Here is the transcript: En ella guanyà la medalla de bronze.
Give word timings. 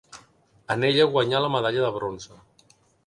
En 0.75 0.85
ella 0.87 1.05
guanyà 1.15 1.41
la 1.45 1.53
medalla 1.57 1.85
de 1.85 1.93
bronze. 1.99 2.39